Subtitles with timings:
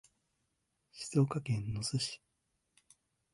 [0.93, 2.23] 滋賀県野洲市